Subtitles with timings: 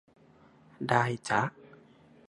[0.87, 1.41] ได้จ๊ะ